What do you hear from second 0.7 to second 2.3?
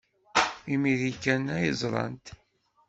Imir-a kan ay t-ẓrant.